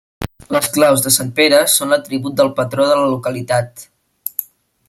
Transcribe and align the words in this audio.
Les 0.53 0.69
claus 0.77 1.03
de 1.07 1.11
sant 1.17 1.29
Pere 1.41 1.59
són 1.75 1.93
l'atribut 1.95 2.39
del 2.41 2.51
patró 2.61 2.91
de 2.93 2.99
la 3.03 3.07
localitat. 3.15 3.89